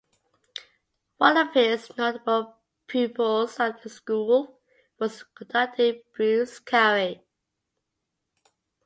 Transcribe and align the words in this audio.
One 1.17 1.37
of 1.37 1.53
his 1.53 1.95
notable 1.95 2.55
pupils 2.87 3.59
at 3.59 3.83
the 3.83 3.89
school 3.89 4.59
was 4.97 5.21
conductor 5.21 5.93
Bruce 6.15 6.57
Carey. 6.59 7.21